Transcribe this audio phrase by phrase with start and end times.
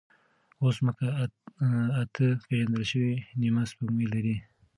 [0.61, 1.07] اوس ځمکه
[2.01, 4.35] اته پېژندل شوې نیمه سپوږمۍ لري.